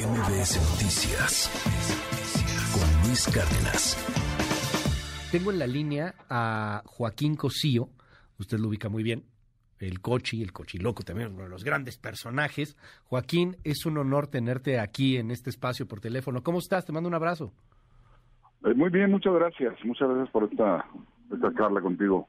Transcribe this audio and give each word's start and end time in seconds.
MBS 0.00 0.56
Noticias 0.72 1.50
con 2.72 3.06
Luis 3.06 3.28
Cárdenas. 3.28 3.98
Tengo 5.30 5.50
en 5.50 5.58
la 5.58 5.66
línea 5.66 6.14
a 6.30 6.82
Joaquín 6.86 7.36
Cosío, 7.36 7.90
usted 8.38 8.58
lo 8.58 8.68
ubica 8.68 8.88
muy 8.88 9.02
bien, 9.02 9.24
el 9.78 10.00
Cochi, 10.00 10.42
el 10.42 10.52
Cochiloco 10.52 11.02
también, 11.02 11.34
uno 11.34 11.42
de 11.42 11.50
los 11.50 11.64
grandes 11.64 11.98
personajes. 11.98 12.78
Joaquín, 13.04 13.58
es 13.62 13.84
un 13.84 13.98
honor 13.98 14.28
tenerte 14.28 14.80
aquí 14.80 15.18
en 15.18 15.30
este 15.30 15.50
espacio 15.50 15.86
por 15.86 16.00
teléfono. 16.00 16.42
¿Cómo 16.42 16.60
estás? 16.60 16.86
Te 16.86 16.92
mando 16.92 17.08
un 17.08 17.14
abrazo. 17.14 17.52
Eh, 18.64 18.72
muy 18.72 18.88
bien, 18.88 19.10
muchas 19.10 19.34
gracias. 19.34 19.74
Muchas 19.84 20.08
gracias 20.08 20.30
por 20.30 20.44
esta, 20.44 20.86
esta 21.30 21.52
charla 21.54 21.82
contigo. 21.82 22.26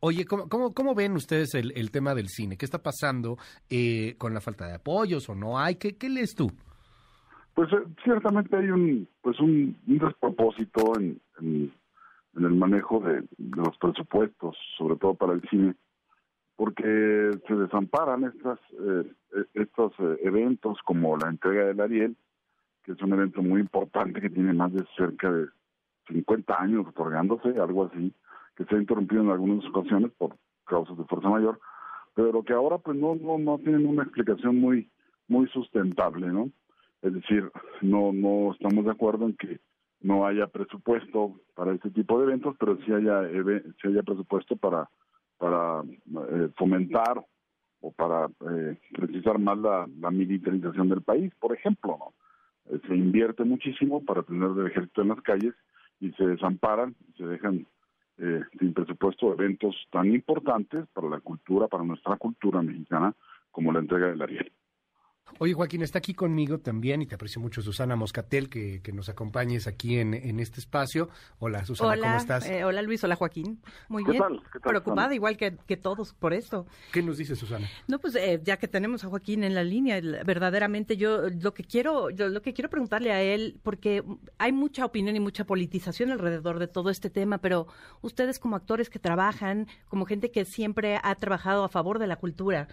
oye, 0.00 0.26
¿cómo, 0.26 0.74
cómo, 0.74 0.94
ven 0.94 1.12
ustedes 1.12 1.54
el, 1.54 1.90
tema 1.90 2.14
del 2.14 2.28
cine? 2.28 2.58
¿Qué 2.58 2.66
está 2.66 2.82
pasando 2.82 3.38
eh, 3.70 4.14
con 4.18 4.34
la 4.34 4.42
falta 4.42 4.66
de 4.66 4.74
apoyos 4.74 5.26
o 5.30 5.34
no 5.34 5.58
hay? 5.58 5.76
¿Qué, 5.76 5.96
qué 5.96 6.10
lees 6.10 6.34
tú? 6.34 6.52
Pues 7.54 7.70
eh, 7.72 7.82
ciertamente 8.02 8.56
hay 8.56 8.70
un 8.70 9.08
pues 9.20 9.38
un, 9.40 9.76
despropósito 9.86 10.98
en, 10.98 11.20
en, 11.40 11.72
el 12.34 12.54
manejo 12.54 13.00
de, 13.00 13.24
los 13.38 13.76
presupuestos, 13.78 14.56
sobre 14.78 14.96
todo 14.96 15.14
para 15.14 15.34
el 15.34 15.42
cine, 15.50 15.74
porque 16.56 17.30
se 17.46 17.54
desamparan 17.54 18.24
estas 18.24 18.58
eh, 18.72 19.12
estos 19.54 19.92
eventos 20.22 20.78
como 20.84 21.16
la 21.18 21.28
entrega 21.28 21.66
del 21.66 21.80
Ariel, 21.80 22.16
que 22.84 22.92
es 22.92 23.02
un 23.02 23.12
evento 23.12 23.42
muy 23.42 23.60
importante 23.60 24.20
que 24.20 24.30
tiene 24.30 24.54
más 24.54 24.72
de 24.72 24.84
cerca 24.96 25.30
de 25.30 25.46
50 26.08 26.60
años 26.60 26.86
otorgándose, 26.88 27.48
algo 27.60 27.84
así, 27.84 28.12
que 28.56 28.64
se 28.64 28.74
ha 28.74 28.78
interrumpido 28.78 29.22
en 29.22 29.30
algunas 29.30 29.64
ocasiones 29.66 30.10
por 30.16 30.36
causas 30.66 30.96
de 30.96 31.04
fuerza 31.04 31.28
mayor, 31.28 31.60
pero 32.14 32.42
que 32.42 32.54
ahora 32.54 32.78
pues 32.78 32.96
no 32.96 33.14
no 33.14 33.36
no 33.36 33.58
tienen 33.58 33.86
una 33.86 34.04
explicación 34.04 34.56
muy 34.58 34.90
muy 35.28 35.46
sustentable, 35.48 36.28
¿no? 36.28 36.50
Es 37.02 37.12
decir, 37.12 37.50
no 37.80 38.12
no 38.12 38.52
estamos 38.52 38.84
de 38.84 38.90
acuerdo 38.90 39.26
en 39.26 39.36
que 39.36 39.60
no 40.00 40.26
haya 40.26 40.46
presupuesto 40.46 41.40
para 41.54 41.72
este 41.72 41.90
tipo 41.90 42.18
de 42.18 42.24
eventos, 42.24 42.56
pero 42.58 42.76
sí 42.78 42.92
haya 42.92 43.28
sí 43.28 43.88
haya 43.88 44.02
presupuesto 44.02 44.56
para 44.56 44.88
para 45.38 45.82
eh, 45.82 46.48
fomentar 46.56 47.24
o 47.82 47.90
para 47.90 48.26
eh, 48.48 48.78
precisar 48.94 49.38
más 49.38 49.58
la, 49.58 49.86
militarización 50.10 50.88
del 50.88 51.02
país, 51.02 51.32
por 51.38 51.52
ejemplo, 51.52 51.98
¿no? 51.98 52.14
Eh, 52.72 52.80
se 52.86 52.94
invierte 52.94 53.44
muchísimo 53.44 54.04
para 54.04 54.22
tener 54.22 54.50
el 54.50 54.66
ejército 54.68 55.02
en 55.02 55.08
las 55.08 55.20
calles 55.22 55.54
y 56.00 56.12
se 56.12 56.24
desamparan, 56.24 56.94
se 57.16 57.26
dejan 57.26 57.66
eh, 58.18 58.42
sin 58.58 58.72
presupuesto 58.72 59.32
eventos 59.32 59.74
tan 59.90 60.06
importantes 60.14 60.86
para 60.92 61.08
la 61.08 61.20
cultura, 61.20 61.66
para 61.66 61.82
nuestra 61.82 62.16
cultura 62.16 62.62
mexicana, 62.62 63.14
como 63.50 63.72
la 63.72 63.80
entrega 63.80 64.08
del 64.08 64.22
Ariel. 64.22 64.52
Oye, 65.42 65.54
Joaquín, 65.54 65.82
está 65.82 65.98
aquí 65.98 66.14
conmigo 66.14 66.60
también 66.60 67.02
y 67.02 67.06
te 67.06 67.16
aprecio 67.16 67.42
mucho 67.42 67.62
Susana 67.62 67.96
Moscatel, 67.96 68.48
que, 68.48 68.80
nos 68.92 69.08
acompañes 69.08 69.66
aquí 69.66 69.98
en, 69.98 70.14
este 70.38 70.60
espacio. 70.60 71.08
Hola, 71.40 71.64
Susana, 71.64 72.00
¿cómo 72.00 72.16
estás? 72.16 72.46
Eh, 72.48 72.62
hola, 72.62 72.80
Luis. 72.80 73.02
Hola, 73.02 73.16
Joaquín. 73.16 73.60
Muy 73.88 74.04
bien. 74.04 74.22
Preocupada, 74.62 75.12
igual 75.16 75.36
que, 75.36 75.76
todos 75.76 76.14
por 76.14 76.32
esto. 76.32 76.68
¿Qué 76.92 77.02
nos 77.02 77.18
dice 77.18 77.34
Susana? 77.34 77.68
No, 77.88 77.98
pues 77.98 78.14
eh, 78.14 78.40
ya 78.44 78.56
que 78.56 78.68
tenemos 78.68 79.02
a 79.02 79.08
Joaquín 79.08 79.42
en 79.42 79.56
la 79.56 79.64
línea, 79.64 80.00
verdaderamente 80.24 80.96
yo 80.96 81.28
lo 81.28 81.52
que 81.54 81.64
quiero, 81.64 82.10
yo 82.10 82.28
lo 82.28 82.40
que 82.40 82.52
quiero 82.52 82.70
preguntarle 82.70 83.10
a 83.10 83.20
él, 83.20 83.58
porque 83.64 84.04
hay 84.38 84.52
mucha 84.52 84.84
opinión 84.84 85.16
y 85.16 85.20
mucha 85.20 85.44
politización 85.44 86.12
alrededor 86.12 86.60
de 86.60 86.68
todo 86.68 86.88
este 86.88 87.10
tema, 87.10 87.38
pero 87.38 87.66
ustedes 88.00 88.38
como 88.38 88.54
actores 88.54 88.90
que 88.90 89.00
trabajan, 89.00 89.66
como 89.88 90.06
gente 90.06 90.30
que 90.30 90.44
siempre 90.44 91.00
ha 91.02 91.16
trabajado 91.16 91.64
a 91.64 91.68
favor 91.68 91.98
de 91.98 92.06
la 92.06 92.14
cultura, 92.14 92.68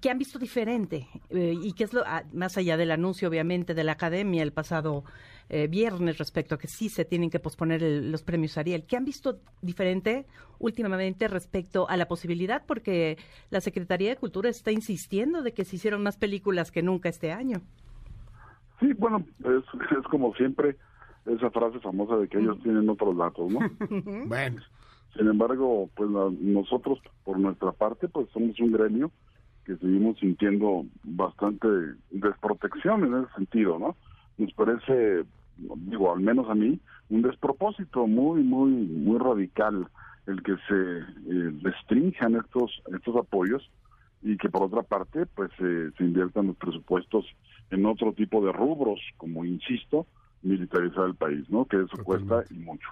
¿Qué 0.00 0.10
han 0.10 0.18
visto 0.18 0.38
diferente? 0.38 1.08
Eh, 1.30 1.54
¿Y 1.62 1.72
qué 1.72 1.84
es 1.84 1.94
lo, 1.94 2.02
ah, 2.04 2.22
más 2.32 2.58
allá 2.58 2.76
del 2.76 2.90
anuncio, 2.90 3.28
obviamente, 3.28 3.74
de 3.74 3.84
la 3.84 3.92
academia 3.92 4.42
el 4.42 4.52
pasado 4.52 5.04
eh, 5.48 5.66
viernes 5.66 6.18
respecto 6.18 6.54
a 6.54 6.58
que 6.58 6.68
sí 6.68 6.90
se 6.90 7.06
tienen 7.06 7.30
que 7.30 7.38
posponer 7.38 7.80
los 7.82 8.22
premios 8.22 8.58
Ariel? 8.58 8.84
¿Qué 8.84 8.96
han 8.96 9.04
visto 9.04 9.40
diferente 9.62 10.26
últimamente 10.58 11.26
respecto 11.26 11.88
a 11.88 11.96
la 11.96 12.06
posibilidad? 12.06 12.64
Porque 12.66 13.16
la 13.50 13.62
Secretaría 13.62 14.10
de 14.10 14.16
Cultura 14.16 14.50
está 14.50 14.72
insistiendo 14.72 15.42
de 15.42 15.54
que 15.54 15.64
se 15.64 15.76
hicieron 15.76 16.02
más 16.02 16.18
películas 16.18 16.70
que 16.70 16.82
nunca 16.82 17.08
este 17.08 17.32
año. 17.32 17.62
Sí, 18.80 18.92
bueno, 18.92 19.24
es, 19.40 19.64
es 19.98 20.06
como 20.10 20.34
siempre 20.34 20.76
esa 21.24 21.50
frase 21.50 21.80
famosa 21.80 22.16
de 22.16 22.28
que 22.28 22.38
ellos 22.38 22.58
tienen 22.62 22.88
otros 22.88 23.16
datos, 23.16 23.50
¿no? 23.50 23.60
bueno. 24.26 24.60
Sin 25.16 25.26
embargo, 25.26 25.88
pues 25.96 26.10
nosotros, 26.10 27.00
por 27.24 27.38
nuestra 27.38 27.72
parte, 27.72 28.08
pues 28.08 28.28
somos 28.30 28.58
un 28.60 28.72
gremio 28.72 29.10
que 29.68 29.76
seguimos 29.76 30.18
sintiendo 30.18 30.86
bastante 31.04 31.68
desprotección 32.10 33.04
en 33.04 33.22
ese 33.22 33.34
sentido, 33.34 33.78
¿no? 33.78 33.96
Nos 34.38 34.50
parece, 34.54 35.24
digo, 35.58 36.10
al 36.10 36.20
menos 36.20 36.48
a 36.48 36.54
mí, 36.54 36.80
un 37.10 37.20
despropósito 37.20 38.06
muy, 38.06 38.42
muy, 38.42 38.70
muy 38.70 39.18
radical 39.18 39.86
el 40.26 40.42
que 40.42 40.56
se 40.68 40.98
eh, 40.98 41.52
restrinjan 41.60 42.36
estos, 42.36 42.82
estos 42.96 43.16
apoyos 43.16 43.70
y 44.22 44.38
que 44.38 44.48
por 44.48 44.62
otra 44.62 44.82
parte, 44.82 45.26
pues 45.26 45.50
se 45.58 46.02
inviertan 46.02 46.46
los 46.46 46.56
presupuestos 46.56 47.26
en 47.70 47.84
otro 47.84 48.14
tipo 48.14 48.42
de 48.44 48.52
rubros, 48.52 49.00
como 49.18 49.44
insisto, 49.44 50.06
militarizar 50.42 51.04
el 51.04 51.14
país, 51.14 51.44
¿no? 51.50 51.66
Que 51.66 51.76
eso 51.76 52.02
cuesta 52.04 52.42
y 52.50 52.54
mucho. 52.54 52.88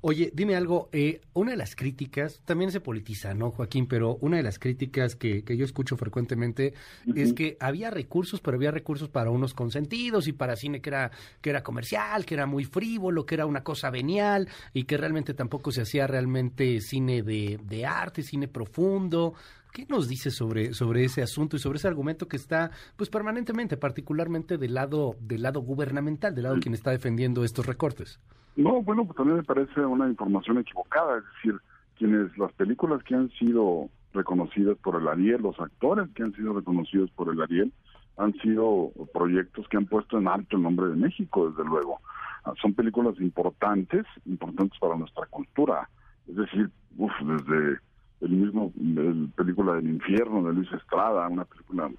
Oye, 0.00 0.30
dime 0.34 0.56
algo, 0.56 0.88
eh, 0.92 1.20
una 1.34 1.52
de 1.52 1.56
las 1.56 1.76
críticas, 1.76 2.42
también 2.44 2.72
se 2.72 2.80
politiza, 2.80 3.34
¿no, 3.34 3.50
Joaquín? 3.50 3.86
Pero 3.86 4.16
una 4.20 4.36
de 4.36 4.42
las 4.42 4.58
críticas 4.58 5.16
que, 5.16 5.44
que 5.44 5.56
yo 5.56 5.64
escucho 5.64 5.96
frecuentemente 5.96 6.74
es 7.14 7.32
que 7.32 7.56
había 7.60 7.90
recursos, 7.90 8.40
pero 8.40 8.56
había 8.56 8.70
recursos 8.70 9.08
para 9.08 9.30
unos 9.30 9.54
consentidos 9.54 10.28
y 10.28 10.32
para 10.32 10.56
cine 10.56 10.80
que 10.80 10.90
era, 10.90 11.10
que 11.40 11.50
era 11.50 11.62
comercial, 11.62 12.24
que 12.24 12.34
era 12.34 12.46
muy 12.46 12.64
frívolo, 12.64 13.26
que 13.26 13.34
era 13.34 13.46
una 13.46 13.62
cosa 13.62 13.90
venial 13.90 14.48
y 14.72 14.84
que 14.84 14.96
realmente 14.96 15.34
tampoco 15.34 15.72
se 15.72 15.82
hacía 15.82 16.06
realmente 16.06 16.80
cine 16.80 17.22
de, 17.22 17.58
de 17.62 17.86
arte, 17.86 18.22
cine 18.22 18.48
profundo. 18.48 19.34
¿Qué 19.72 19.86
nos 19.88 20.06
dice 20.06 20.30
sobre, 20.30 20.74
sobre 20.74 21.04
ese 21.04 21.22
asunto 21.22 21.56
y 21.56 21.58
sobre 21.58 21.78
ese 21.78 21.88
argumento 21.88 22.28
que 22.28 22.36
está 22.36 22.70
pues 22.96 23.08
permanentemente, 23.08 23.78
particularmente 23.78 24.58
del 24.58 24.74
lado, 24.74 25.16
del 25.18 25.42
lado 25.42 25.60
gubernamental, 25.60 26.34
del 26.34 26.44
lado 26.44 26.56
de 26.56 26.60
quien 26.60 26.74
está 26.74 26.90
defendiendo 26.90 27.42
estos 27.42 27.64
recortes? 27.64 28.20
No, 28.56 28.82
bueno, 28.82 29.04
pues 29.04 29.16
también 29.16 29.38
me 29.38 29.44
parece 29.44 29.80
una 29.80 30.08
información 30.08 30.58
equivocada, 30.58 31.18
es 31.18 31.24
decir, 31.36 31.60
quienes 31.96 32.36
las 32.36 32.52
películas 32.52 33.02
que 33.04 33.14
han 33.14 33.30
sido 33.30 33.88
reconocidas 34.12 34.76
por 34.78 35.00
el 35.00 35.08
Ariel, 35.08 35.42
los 35.42 35.58
actores 35.58 36.08
que 36.14 36.22
han 36.22 36.34
sido 36.34 36.52
reconocidos 36.52 37.10
por 37.12 37.32
el 37.32 37.40
Ariel, 37.40 37.72
han 38.18 38.34
sido 38.40 38.92
proyectos 39.14 39.66
que 39.68 39.78
han 39.78 39.86
puesto 39.86 40.18
en 40.18 40.28
alto 40.28 40.56
el 40.56 40.62
nombre 40.62 40.88
de 40.88 40.96
México, 40.96 41.48
desde 41.48 41.64
luego. 41.64 42.00
Ah, 42.44 42.52
son 42.60 42.74
películas 42.74 43.18
importantes, 43.20 44.04
importantes 44.26 44.78
para 44.78 44.96
nuestra 44.96 45.26
cultura. 45.26 45.88
Es 46.28 46.36
decir, 46.36 46.70
uf, 46.98 47.12
desde 47.24 47.78
el 48.20 48.30
mismo 48.30 48.72
el 48.78 49.30
película 49.34 49.74
del 49.74 49.88
infierno 49.88 50.42
de 50.42 50.54
Luis 50.54 50.70
Estrada, 50.72 51.28
una 51.28 51.44
película 51.44 51.90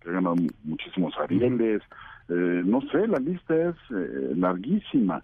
que 0.00 0.10
ha 0.10 0.12
ganado 0.12 0.36
muchísimos 0.64 1.14
Arieles. 1.18 1.82
Eh, 2.28 2.62
no 2.64 2.80
sé, 2.90 3.06
la 3.06 3.18
lista 3.18 3.54
es 3.54 3.76
eh, 3.90 4.32
larguísima 4.34 5.22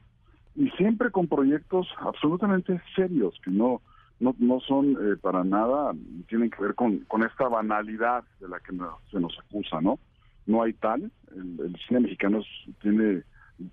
y 0.56 0.68
siempre 0.70 1.10
con 1.10 1.28
proyectos 1.28 1.88
absolutamente 2.00 2.80
serios 2.94 3.34
que 3.44 3.50
no 3.50 3.80
no, 4.20 4.34
no 4.38 4.60
son 4.60 4.92
eh, 4.92 5.16
para 5.20 5.42
nada, 5.44 5.92
tienen 6.28 6.50
que 6.50 6.62
ver 6.62 6.74
con, 6.74 6.98
con 7.00 7.24
esta 7.24 7.48
banalidad 7.48 8.22
de 8.38 8.48
la 8.48 8.60
que 8.60 8.76
se 9.10 9.18
nos 9.18 9.36
acusa, 9.38 9.80
¿no? 9.80 9.98
No 10.46 10.62
hay 10.62 10.74
tal, 10.74 11.10
el, 11.34 11.76
cine 11.88 12.00
mexicano 12.00 12.42
tiene, 12.82 13.22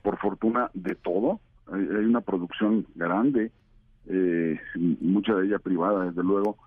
por 0.01 0.17
fortuna, 0.19 0.71
de 0.73 0.95
todo, 0.95 1.41
hay, 1.71 1.81
una 1.81 2.21
producción 2.21 2.85
grande, 2.95 3.51
eh, 4.07 4.57
mucha 5.01 5.35
de 5.35 5.47
ella 5.47 5.59
privada, 5.59 6.05
desde 6.05 6.23
luego, 6.23 6.57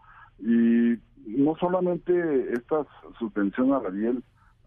y 0.41 0.98
no 1.27 1.56
solamente 1.59 2.53
esta 2.53 2.87
subvención 3.19 3.72
a 3.72 3.81
la 3.81 3.91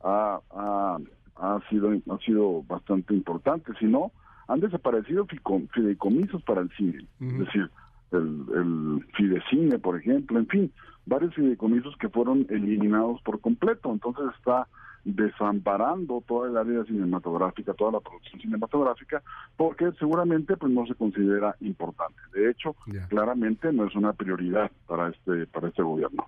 ha, 0.04 0.40
ha, 0.56 0.98
ha, 1.36 1.60
sido, 1.70 1.92
ha 1.92 2.18
sido 2.20 2.64
bastante 2.64 3.14
importante, 3.14 3.74
sino 3.80 4.12
han 4.48 4.60
desaparecido 4.60 5.26
fideicomisos 5.74 6.44
para 6.44 6.62
el 6.62 6.70
cine, 6.72 7.06
es 7.20 7.40
decir, 7.40 7.70
el, 8.12 8.46
el 8.56 9.08
Fidecine, 9.16 9.80
por 9.80 9.98
ejemplo, 9.98 10.40
en 10.40 10.48
fin, 10.48 10.72
varios 11.06 11.34
fideicomisos 11.34 11.96
que 11.98 12.10
fueron 12.10 12.46
eliminados 12.50 13.22
por 13.22 13.40
completo, 13.42 13.92
entonces 13.92 14.26
está 14.38 14.68
desamparando 15.04 16.24
toda 16.26 16.50
el 16.50 16.58
área 16.58 16.84
cinematográfica, 16.86 17.74
toda 17.74 17.92
la 17.94 18.00
producción 18.00 18.40
cinematográfica, 18.42 19.22
porque 19.58 19.92
seguramente 20.00 20.56
pues 20.56 20.72
no 20.72 20.86
se 20.86 20.96
considera 20.96 21.56
importante. 21.60 22.20
De 22.34 22.50
hecho, 22.50 22.76
claramente 23.10 23.74
no 23.74 23.86
es 23.86 23.96
una 23.96 24.14
prioridad 24.14 24.72
para 24.88 25.10
este 25.10 25.46
para 25.48 25.68
este 25.68 25.84
gobierno. 25.84 26.28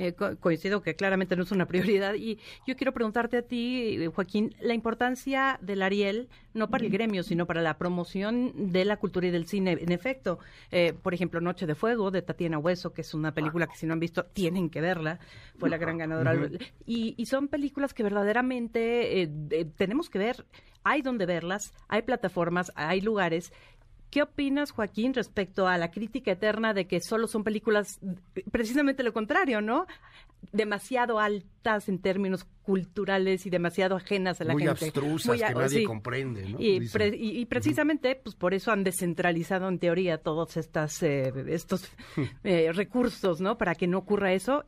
Eh, 0.00 0.14
coincido 0.14 0.80
que 0.80 0.96
claramente 0.96 1.36
no 1.36 1.42
es 1.42 1.52
una 1.52 1.66
prioridad. 1.66 2.14
Y 2.14 2.38
yo 2.66 2.74
quiero 2.74 2.94
preguntarte 2.94 3.36
a 3.36 3.42
ti, 3.42 3.98
Joaquín, 4.14 4.54
la 4.58 4.72
importancia 4.72 5.58
del 5.60 5.82
Ariel, 5.82 6.30
no 6.54 6.70
para 6.70 6.84
el 6.84 6.90
gremio, 6.90 7.22
sino 7.22 7.46
para 7.46 7.60
la 7.60 7.76
promoción 7.76 8.72
de 8.72 8.86
la 8.86 8.96
cultura 8.96 9.26
y 9.26 9.30
del 9.30 9.46
cine. 9.46 9.76
En 9.78 9.92
efecto, 9.92 10.38
eh, 10.70 10.94
por 10.94 11.12
ejemplo, 11.12 11.42
Noche 11.42 11.66
de 11.66 11.74
Fuego 11.74 12.10
de 12.10 12.22
Tatiana 12.22 12.56
Hueso, 12.56 12.94
que 12.94 13.02
es 13.02 13.12
una 13.12 13.34
película 13.34 13.66
que 13.66 13.76
si 13.76 13.84
no 13.84 13.92
han 13.92 14.00
visto 14.00 14.24
tienen 14.24 14.70
que 14.70 14.80
verla, 14.80 15.18
fue 15.58 15.68
la 15.68 15.76
gran 15.76 15.98
ganadora. 15.98 16.34
y, 16.86 17.14
y, 17.18 17.26
son 17.26 17.48
películas 17.48 17.92
que 17.92 18.02
verdaderamente 18.02 19.20
eh, 19.20 19.66
tenemos 19.76 20.08
que 20.08 20.18
ver, 20.18 20.46
hay 20.82 21.02
donde 21.02 21.26
verlas, 21.26 21.74
hay 21.88 22.00
plataformas, 22.00 22.72
hay 22.74 23.02
lugares 23.02 23.52
¿Qué 24.10 24.22
opinas, 24.22 24.72
Joaquín, 24.72 25.14
respecto 25.14 25.68
a 25.68 25.78
la 25.78 25.92
crítica 25.92 26.32
eterna 26.32 26.74
de 26.74 26.86
que 26.86 27.00
solo 27.00 27.28
son 27.28 27.44
películas 27.44 28.00
precisamente 28.50 29.04
lo 29.04 29.12
contrario, 29.12 29.60
¿no? 29.60 29.86
Demasiado 30.52 31.20
altas 31.20 31.88
en 31.88 32.00
términos 32.00 32.44
culturales 32.62 33.46
y 33.46 33.50
demasiado 33.50 33.94
ajenas 33.94 34.40
a 34.40 34.44
la 34.44 34.54
muy 34.54 34.64
gente. 34.64 34.86
Abstrusas, 34.86 35.26
muy 35.26 35.42
abstrusas, 35.42 35.70
que 35.70 35.76
nadie 35.76 35.86
comprende, 35.86 36.48
¿no? 36.48 36.58
Y, 36.60 37.46
precisamente, 37.46 38.16
pues 38.16 38.34
por 38.34 38.52
eso 38.52 38.72
han 38.72 38.82
descentralizado 38.82 39.68
en 39.68 39.78
teoría 39.78 40.18
todos 40.18 40.56
estas, 40.56 41.02
eh, 41.04 41.32
estos 41.46 41.88
eh, 42.44 42.72
recursos, 42.72 43.40
¿no? 43.40 43.58
Para 43.58 43.76
que 43.76 43.86
no 43.86 43.98
ocurra 43.98 44.32
eso 44.32 44.64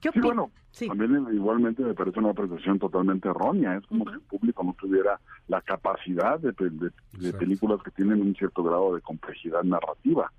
¿Qué 0.00 0.10
sí, 0.12 0.20
bueno, 0.20 0.50
también 0.86 1.26
igualmente 1.32 1.82
me 1.82 1.94
parece 1.94 2.18
una 2.18 2.30
apreciación 2.30 2.78
totalmente 2.78 3.28
errónea. 3.28 3.76
Es 3.76 3.86
como 3.86 4.04
si 4.06 4.14
el 4.14 4.20
público 4.20 4.64
no 4.64 4.74
tuviera 4.78 5.20
la 5.48 5.60
capacidad 5.60 6.40
de, 6.40 6.52
películas 6.52 7.82
que 7.82 7.90
tienen 7.90 8.20
un 8.20 8.34
cierto 8.34 8.62
grado 8.62 8.94
de 8.94 9.00
complejidad 9.00 9.62
narrativa. 9.62 10.32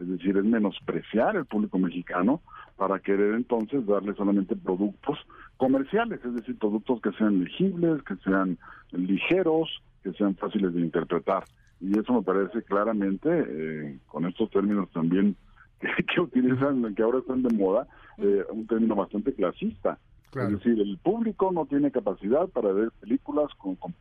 Es 0.00 0.08
decir, 0.08 0.36
es 0.36 0.44
menospreciar 0.44 1.36
el 1.36 1.46
público 1.46 1.78
mexicano 1.78 2.40
para 2.76 3.00
querer 3.00 3.34
entonces 3.34 3.84
darle 3.86 4.14
solamente 4.14 4.54
productos 4.54 5.18
comerciales, 5.56 6.20
es 6.24 6.34
decir, 6.34 6.56
productos 6.56 7.00
que 7.00 7.10
sean 7.12 7.42
legibles, 7.42 8.02
que 8.04 8.14
sean 8.16 8.58
ligeros, 8.92 9.82
que 10.02 10.12
sean 10.12 10.36
fáciles 10.36 10.72
de 10.72 10.80
interpretar. 10.80 11.44
Y 11.80 11.98
eso 11.98 12.12
me 12.12 12.22
parece 12.22 12.62
claramente, 12.62 13.28
eh, 13.30 13.98
con 14.06 14.26
estos 14.26 14.50
términos 14.50 14.88
también 14.90 15.36
que, 15.80 16.37
utilizan, 16.52 16.94
que 16.94 17.02
ahora 17.02 17.18
están 17.18 17.42
de 17.42 17.54
moda, 17.54 17.86
eh, 18.18 18.44
un 18.50 18.66
término 18.66 18.94
bastante 18.94 19.32
clasista. 19.34 19.98
Es 20.34 20.50
decir, 20.50 20.78
el 20.78 20.98
público 20.98 21.50
no 21.52 21.64
tiene 21.64 21.90
capacidad 21.90 22.46
para 22.48 22.70
ver 22.72 22.90
películas 23.00 23.50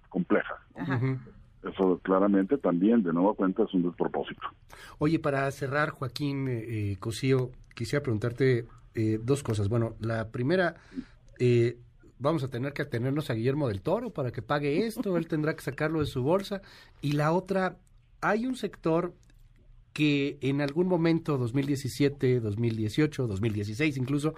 complejas. 0.10 0.60
Eso 1.64 2.00
claramente 2.04 2.58
también, 2.58 3.02
de 3.02 3.14
nuevo 3.14 3.34
cuenta, 3.34 3.64
es 3.64 3.74
un 3.74 3.84
despropósito. 3.84 4.42
Oye, 5.00 5.20
para 5.20 5.50
cerrar, 5.52 5.90
Joaquín 5.90 6.48
eh, 6.48 6.92
eh 6.92 6.98
Cosío, 7.00 7.52
quisiera 7.74 8.04
preguntarte 8.04 8.66
eh, 8.94 9.20
dos 9.24 9.42
cosas. 9.42 9.70
Bueno, 9.70 9.96
la 10.00 10.30
primera, 10.30 10.76
vamos 12.20 12.44
a 12.44 12.50
tener 12.50 12.74
que 12.74 12.82
atenernos 12.82 13.30
a 13.30 13.34
Guillermo 13.34 13.70
del 13.70 13.82
Toro 13.82 14.12
para 14.12 14.32
que 14.32 14.42
pague 14.42 14.86
esto, 14.86 15.16
él 15.18 15.28
tendrá 15.28 15.56
que 15.56 15.62
sacarlo 15.62 16.02
de 16.02 16.08
su 16.08 16.24
bolsa. 16.24 16.62
Y 17.02 17.14
la 17.14 17.32
otra, 17.32 17.78
hay 18.22 18.46
un 18.46 18.56
sector 18.56 19.14
que 19.98 20.38
en 20.42 20.62
algún 20.62 20.88
momento, 20.88 21.40
2017, 21.40 22.40
2018, 22.40 23.26
2016 23.26 23.98
incluso, 23.98 24.36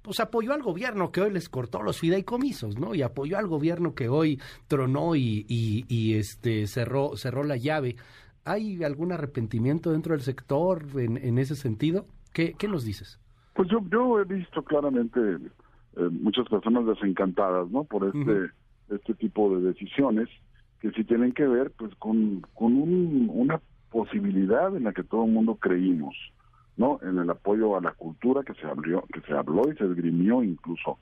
pues 0.00 0.20
apoyó 0.20 0.52
al 0.52 0.62
gobierno 0.62 1.10
que 1.10 1.22
hoy 1.22 1.32
les 1.32 1.48
cortó 1.48 1.82
los 1.82 1.98
fideicomisos, 1.98 2.78
¿no? 2.78 2.94
Y 2.94 3.02
apoyó 3.02 3.36
al 3.36 3.48
gobierno 3.48 3.96
que 3.96 4.08
hoy 4.08 4.40
tronó 4.68 5.16
y, 5.16 5.44
y, 5.48 6.14
este 6.14 6.68
cerró, 6.68 7.16
cerró 7.16 7.42
la 7.42 7.56
llave. 7.56 7.96
¿Hay 8.44 8.84
algún 8.84 9.10
arrepentimiento 9.10 9.90
dentro 9.90 10.12
del 10.12 10.22
sector 10.22 10.86
en, 10.94 11.16
en 11.16 11.38
ese 11.38 11.56
sentido? 11.56 12.06
¿Qué, 12.32 12.54
¿Qué, 12.56 12.68
nos 12.68 12.84
dices? 12.84 13.18
Pues 13.54 13.68
yo, 13.70 13.80
yo 13.90 14.20
he 14.20 14.24
visto 14.24 14.62
claramente 14.62 15.18
eh, 15.20 16.08
muchas 16.12 16.48
personas 16.48 16.86
desencantadas, 16.86 17.68
¿no? 17.72 17.82
Por 17.82 18.06
este, 18.06 18.52
este 18.88 19.14
tipo 19.14 19.52
de 19.56 19.62
decisiones 19.62 20.28
que 20.78 20.92
sí 20.92 21.02
tienen 21.02 21.32
que 21.32 21.48
ver, 21.48 21.72
pues, 21.76 21.92
con, 21.96 22.42
con 22.54 22.76
un, 22.76 23.28
una 23.34 23.60
posibilidad 23.92 24.74
en 24.74 24.84
la 24.84 24.92
que 24.92 25.04
todo 25.04 25.26
el 25.26 25.32
mundo 25.32 25.56
creímos, 25.56 26.16
¿no? 26.76 26.98
En 27.02 27.18
el 27.18 27.30
apoyo 27.30 27.76
a 27.76 27.80
la 27.80 27.92
cultura 27.92 28.42
que 28.42 28.54
se 28.54 28.66
abrió, 28.66 29.04
que 29.12 29.20
se 29.20 29.34
habló 29.34 29.70
y 29.70 29.76
se 29.76 29.84
esgrimió 29.84 30.42
incluso, 30.42 30.98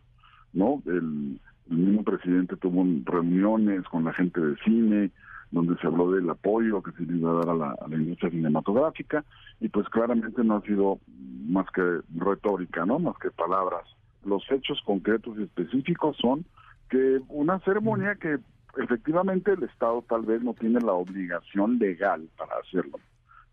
¿no? 0.52 0.82
El, 0.86 1.40
mismo 1.68 2.02
presidente 2.02 2.56
tuvo 2.56 2.84
reuniones 3.04 3.84
con 3.84 4.02
la 4.02 4.12
gente 4.12 4.40
de 4.40 4.56
cine, 4.64 5.12
donde 5.52 5.76
se 5.76 5.86
habló 5.86 6.10
del 6.10 6.28
apoyo 6.28 6.82
que 6.82 6.90
se 6.92 7.04
le 7.04 7.16
iba 7.16 7.30
a 7.30 7.34
dar 7.34 7.50
a 7.50 7.54
la, 7.54 7.70
a 7.80 7.86
la, 7.86 7.94
industria 7.94 8.32
cinematográfica, 8.32 9.24
y 9.60 9.68
pues 9.68 9.88
claramente 9.88 10.42
no 10.42 10.56
ha 10.56 10.62
sido 10.62 10.98
más 11.46 11.66
que 11.70 12.00
retórica, 12.16 12.84
¿no? 12.84 12.98
Más 12.98 13.16
que 13.18 13.30
palabras. 13.30 13.84
Los 14.24 14.42
hechos 14.50 14.80
concretos 14.84 15.38
y 15.38 15.44
específicos 15.44 16.16
son 16.16 16.44
que 16.88 17.20
una 17.28 17.60
ceremonia 17.60 18.16
que 18.16 18.38
efectivamente 18.76 19.52
el 19.52 19.62
Estado 19.64 20.04
tal 20.08 20.22
vez 20.22 20.42
no 20.42 20.54
tiene 20.54 20.80
la 20.80 20.92
obligación 20.92 21.78
legal 21.78 22.28
para 22.36 22.52
hacerlo, 22.62 22.98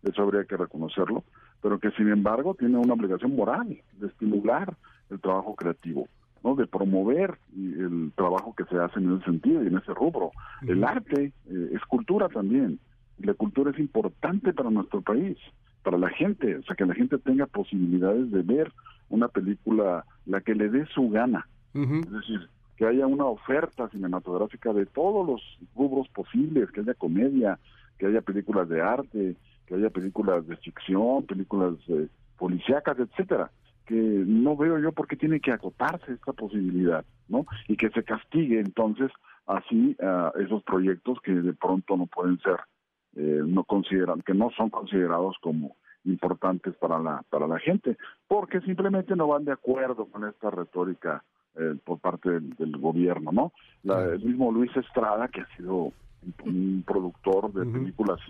eso 0.02 0.22
habría 0.22 0.44
que 0.44 0.56
reconocerlo, 0.56 1.24
pero 1.62 1.78
que 1.78 1.90
sin 1.92 2.08
embargo 2.08 2.54
tiene 2.54 2.78
una 2.78 2.94
obligación 2.94 3.34
moral 3.34 3.80
de 3.98 4.06
estimular 4.06 4.76
el 5.10 5.20
trabajo 5.20 5.54
creativo, 5.56 6.08
¿no? 6.44 6.54
de 6.54 6.66
promover 6.66 7.38
el 7.56 8.12
trabajo 8.14 8.54
que 8.54 8.64
se 8.64 8.78
hace 8.78 9.00
en 9.00 9.16
ese 9.16 9.24
sentido 9.24 9.62
y 9.62 9.66
en 9.66 9.78
ese 9.78 9.92
rubro. 9.94 10.30
El 10.66 10.84
arte 10.84 11.32
eh, 11.46 11.70
es 11.72 11.82
cultura 11.86 12.28
también, 12.28 12.78
la 13.18 13.34
cultura 13.34 13.70
es 13.70 13.78
importante 13.78 14.52
para 14.52 14.70
nuestro 14.70 15.00
país, 15.00 15.36
para 15.82 15.98
la 15.98 16.08
gente, 16.10 16.56
o 16.56 16.62
sea, 16.62 16.76
que 16.76 16.86
la 16.86 16.94
gente 16.94 17.18
tenga 17.18 17.46
posibilidades 17.46 18.30
de 18.30 18.42
ver 18.42 18.72
una 19.08 19.28
película, 19.28 20.04
la 20.26 20.40
que 20.40 20.54
le 20.54 20.68
dé 20.68 20.86
su 20.86 21.08
gana. 21.08 21.48
Es 21.74 22.10
decir, 22.10 22.48
que 22.78 22.86
haya 22.86 23.08
una 23.08 23.24
oferta 23.24 23.88
cinematográfica 23.88 24.72
de 24.72 24.86
todos 24.86 25.26
los 25.26 25.42
rubros 25.74 26.08
posibles, 26.10 26.70
que 26.70 26.80
haya 26.80 26.94
comedia, 26.94 27.58
que 27.98 28.06
haya 28.06 28.20
películas 28.20 28.68
de 28.68 28.80
arte, 28.80 29.34
que 29.66 29.74
haya 29.74 29.90
películas 29.90 30.46
de 30.46 30.56
ficción, 30.58 31.24
películas 31.26 31.74
eh, 31.88 32.06
policíacas, 32.38 32.96
etcétera, 33.00 33.50
que 33.84 33.96
no 33.96 34.56
veo 34.56 34.78
yo 34.78 34.92
por 34.92 35.08
qué 35.08 35.16
tiene 35.16 35.40
que 35.40 35.50
acotarse 35.50 36.12
esta 36.12 36.32
posibilidad, 36.32 37.04
¿no? 37.26 37.46
Y 37.66 37.76
que 37.76 37.90
se 37.90 38.04
castigue 38.04 38.60
entonces 38.60 39.10
así 39.46 39.96
a 40.00 40.30
esos 40.38 40.62
proyectos 40.62 41.18
que 41.22 41.32
de 41.32 41.54
pronto 41.54 41.96
no 41.96 42.06
pueden 42.06 42.38
ser, 42.38 42.60
eh, 43.16 43.42
no 43.44 43.64
consideran, 43.64 44.22
que 44.22 44.34
no 44.34 44.50
son 44.56 44.70
considerados 44.70 45.36
como 45.40 45.74
importantes 46.04 46.76
para 46.76 47.00
la 47.00 47.24
para 47.28 47.48
la 47.48 47.58
gente, 47.58 47.96
porque 48.28 48.60
simplemente 48.60 49.16
no 49.16 49.26
van 49.26 49.44
de 49.44 49.52
acuerdo 49.52 50.06
con 50.06 50.28
esta 50.28 50.48
retórica 50.48 51.24
eh, 51.58 51.74
por 51.84 51.98
parte 51.98 52.30
del, 52.30 52.76
gobierno, 52.78 53.32
¿no? 53.32 53.52
el 53.84 54.20
mismo 54.20 54.52
Luis 54.52 54.70
Estrada, 54.76 55.28
que 55.28 55.40
ha 55.40 55.56
sido 55.56 55.92
un, 56.44 56.84
productor 56.86 57.52
de 57.52 57.64
películas 57.66 58.20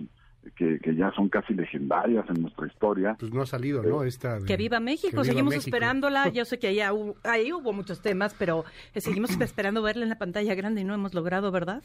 que, 0.54 0.80
ya 0.96 1.12
son 1.12 1.28
casi 1.28 1.54
legendarias 1.54 2.24
en 2.28 2.42
nuestra 2.42 2.66
historia. 2.66 3.16
Pues 3.18 3.32
no 3.32 3.42
ha 3.42 3.46
salido, 3.46 3.82
¿no? 3.82 4.02
Eh, 4.02 4.08
Esta 4.08 4.38
que 4.46 4.56
viva 4.56 4.80
México, 4.80 5.24
seguimos 5.24 5.54
esperándola. 5.54 6.28
Yo 6.32 6.44
sé 6.44 6.58
que 6.58 6.68
ahí 6.68 6.80
hubo, 6.90 7.16
ahí 7.24 7.52
hubo 7.52 7.72
muchos 7.72 8.00
temas, 8.00 8.34
pero 8.38 8.64
eh, 8.94 9.00
seguimos 9.00 9.38
esperando 9.40 9.82
verla 9.82 10.04
en 10.04 10.08
la 10.08 10.18
pantalla 10.18 10.54
grande 10.54 10.80
y 10.80 10.84
no 10.84 10.94
hemos 10.94 11.14
logrado, 11.14 11.50
¿verdad? 11.50 11.82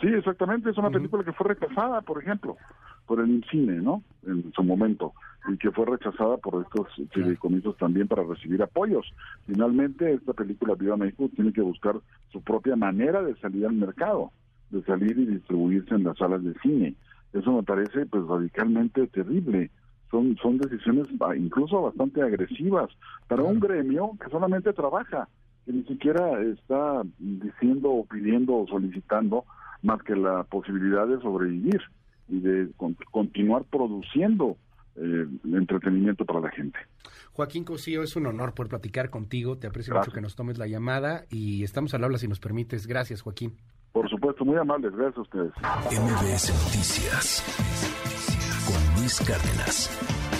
Sí, 0.00 0.06
exactamente. 0.06 0.70
Es 0.70 0.78
una 0.78 0.90
película 0.90 1.24
que 1.24 1.32
fue 1.32 1.48
rechazada, 1.48 2.00
por 2.02 2.22
ejemplo, 2.22 2.56
por 3.06 3.20
el 3.20 3.44
cine, 3.50 3.80
¿no? 3.80 4.02
En 4.26 4.52
su 4.52 4.62
momento 4.62 5.12
y 5.48 5.56
que 5.56 5.70
fue 5.70 5.86
rechazada 5.86 6.36
por 6.36 6.62
estos 6.62 6.88
fideicomisos 7.12 7.76
también 7.78 8.06
para 8.06 8.22
recibir 8.22 8.62
apoyos. 8.62 9.06
Finalmente, 9.46 10.12
esta 10.12 10.32
película 10.34 10.74
Viva 10.74 10.96
México 10.96 11.30
tiene 11.34 11.52
que 11.52 11.62
buscar 11.62 11.96
su 12.30 12.42
propia 12.42 12.76
manera 12.76 13.22
de 13.22 13.34
salir 13.36 13.66
al 13.66 13.74
mercado, 13.74 14.30
de 14.70 14.82
salir 14.82 15.18
y 15.18 15.26
distribuirse 15.26 15.94
en 15.94 16.04
las 16.04 16.18
salas 16.18 16.42
de 16.44 16.54
cine. 16.60 16.94
Eso 17.32 17.52
me 17.52 17.62
parece 17.62 18.06
pues 18.06 18.26
radicalmente 18.26 19.06
terrible. 19.06 19.70
Son, 20.10 20.36
son 20.42 20.58
decisiones 20.58 21.06
incluso 21.36 21.82
bastante 21.82 22.22
agresivas 22.22 22.90
para 23.26 23.42
un 23.42 23.60
gremio 23.60 24.12
que 24.22 24.30
solamente 24.30 24.72
trabaja, 24.72 25.28
que 25.66 25.72
ni 25.72 25.82
siquiera 25.84 26.40
está 26.42 27.02
diciendo 27.18 27.90
o 27.90 28.06
pidiendo 28.06 28.56
o 28.56 28.66
solicitando 28.66 29.44
más 29.82 30.02
que 30.02 30.14
la 30.16 30.44
posibilidad 30.44 31.06
de 31.06 31.20
sobrevivir 31.20 31.80
y 32.28 32.40
de 32.40 32.68
continuar 33.10 33.64
produciendo 33.64 34.56
eh, 34.96 35.26
entretenimiento 35.44 36.24
para 36.24 36.40
la 36.40 36.50
gente. 36.50 36.78
Joaquín 37.32 37.64
Cosío, 37.64 38.02
es 38.02 38.16
un 38.16 38.26
honor 38.26 38.52
poder 38.54 38.70
platicar 38.70 39.10
contigo. 39.10 39.56
Te 39.58 39.68
aprecio 39.68 39.94
mucho 39.94 40.10
que 40.10 40.20
nos 40.20 40.34
tomes 40.34 40.58
la 40.58 40.66
llamada 40.66 41.24
y 41.30 41.62
estamos 41.62 41.94
al 41.94 42.04
habla 42.04 42.18
si 42.18 42.26
nos 42.26 42.40
permites. 42.40 42.86
Gracias, 42.86 43.22
Joaquín. 43.22 43.54
Por 43.92 44.08
supuesto, 44.10 44.44
muy 44.44 44.56
amables. 44.56 44.92
Gracias 44.94 45.18
a 45.18 45.22
ustedes. 45.22 45.52
MBS 45.90 46.52
Noticias 46.64 47.44
con 48.66 49.00
Luis 49.00 49.18
Cárdenas. 49.20 50.37